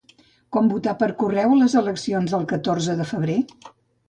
[0.55, 3.39] Com votar per correu a les eleccions del catorze de febrer?